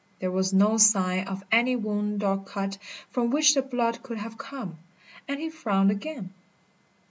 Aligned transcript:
There 0.17 0.31
was 0.31 0.51
no 0.51 0.77
sign 0.79 1.27
of 1.27 1.43
any 1.51 1.75
wound 1.75 2.23
or 2.23 2.39
cut 2.39 2.79
from 3.11 3.29
which 3.29 3.53
the 3.53 3.61
blood 3.61 4.01
could 4.01 4.17
have 4.17 4.35
come, 4.35 4.79
and 5.27 5.39
he 5.39 5.51
frowned 5.51 5.91
again. 5.91 6.33